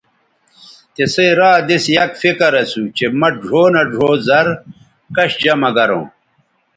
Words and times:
تِسئ 0.95 1.29
را 1.39 1.51
دِس 1.67 1.85
یک 1.95 2.11
فکر 2.21 2.51
اسُو 2.61 2.81
چہء 2.97 3.13
مہ 3.19 3.29
ڙھؤ 3.41 3.63
نہ 3.73 3.81
ڙھؤ 3.91 4.11
زَر 4.27 4.47
کش 5.15 5.31
جمہ 5.43 5.69
گروں 5.75 6.05